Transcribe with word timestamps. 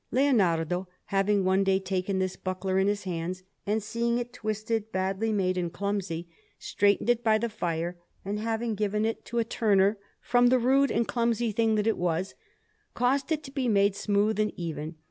Leonardo, 0.09 0.87
having 1.13 1.43
one 1.43 1.63
day 1.63 1.77
taken 1.79 2.17
this 2.17 2.35
buckler 2.35 2.79
in 2.79 2.87
his 2.87 3.03
hands, 3.03 3.43
and 3.67 3.83
seeing 3.83 4.17
it 4.17 4.33
twisted, 4.33 4.91
badly 4.91 5.31
made, 5.31 5.59
and 5.59 5.71
clumsy, 5.73 6.27
straightened 6.57 7.07
it 7.07 7.23
by 7.23 7.37
the 7.37 7.49
fire, 7.49 7.99
and, 8.25 8.39
having 8.39 8.73
given 8.73 9.05
it 9.05 9.23
to 9.25 9.37
a 9.37 9.43
turner, 9.43 9.99
from 10.19 10.47
the 10.47 10.57
rude 10.57 10.89
and 10.91 11.07
clumsy 11.07 11.51
thing 11.51 11.75
that 11.75 11.85
it 11.85 11.97
was, 11.99 12.33
caused 12.95 13.31
it 13.31 13.43
to 13.43 13.51
be 13.51 13.67
made 13.67 13.95
smooth 13.95 14.39
and 14.39 14.53
even. 14.57 14.95